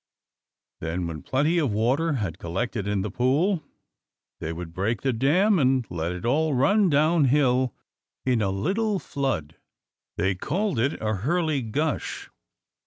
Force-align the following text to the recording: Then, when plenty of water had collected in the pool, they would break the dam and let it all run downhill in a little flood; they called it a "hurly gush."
Then, 0.79 1.05
when 1.05 1.21
plenty 1.21 1.59
of 1.59 1.71
water 1.71 2.13
had 2.13 2.39
collected 2.39 2.87
in 2.87 3.03
the 3.03 3.11
pool, 3.11 3.61
they 4.39 4.51
would 4.51 4.73
break 4.73 5.03
the 5.03 5.13
dam 5.13 5.59
and 5.59 5.85
let 5.91 6.11
it 6.11 6.25
all 6.25 6.55
run 6.55 6.89
downhill 6.89 7.75
in 8.25 8.41
a 8.41 8.49
little 8.49 8.97
flood; 8.97 9.57
they 10.17 10.33
called 10.33 10.79
it 10.79 10.99
a 10.99 11.17
"hurly 11.17 11.61
gush." 11.61 12.31